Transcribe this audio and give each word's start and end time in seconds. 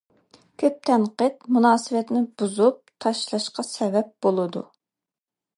كۆپ 0.61 0.79
تەنقىد 0.89 1.37
مۇناسىۋەتنى 1.57 2.23
بۇزۇپ 2.41 2.81
تاشلاشقا 3.07 3.69
سەۋەب 3.71 4.11
بولىدۇ. 4.29 4.69